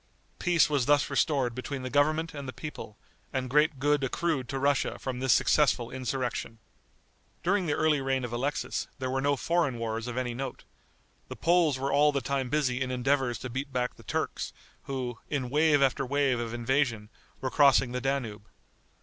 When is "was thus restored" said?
0.67-1.53